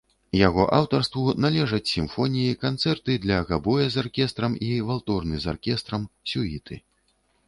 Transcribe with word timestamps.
Яго 0.47 0.63
аўтарству 0.77 1.33
належаць 1.45 1.89
сімфоніі, 1.95 2.55
канцэрты 2.63 3.17
для 3.25 3.37
габоя 3.49 3.85
з 3.97 3.99
аркестрам 4.03 4.55
і 4.69 4.71
валторны 4.89 5.35
з 5.45 5.53
аркестрам, 5.53 6.09
сюіты. 6.33 6.75